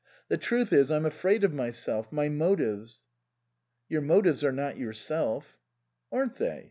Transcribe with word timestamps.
The 0.29 0.37
truth 0.39 0.73
is, 0.73 0.89
I'm 0.89 1.05
afraid 1.05 1.43
of 1.43 1.53
myself 1.53 2.11
my 2.11 2.27
motives."" 2.27 3.01
Your 3.87 4.01
motives 4.01 4.43
are 4.43 4.51
not 4.51 4.75
yourself."" 4.77 5.59
Aren't 6.11 6.37
they 6.37 6.59